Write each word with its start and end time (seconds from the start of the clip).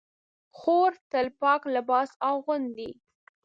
خور 0.57 0.91
تل 1.11 1.27
پاک 1.41 1.61
لباس 1.75 2.09
اغوندي. 2.29 2.89